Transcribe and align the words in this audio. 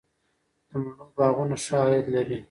د 0.69 0.71
مڼو 0.81 1.05
باغونه 1.17 1.55
ښه 1.63 1.75
عاید 1.83 2.05
لري؟ 2.15 2.37